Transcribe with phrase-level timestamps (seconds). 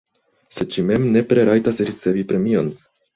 [0.59, 2.73] Sed ŝi mem nepre rajtas ricevi premion.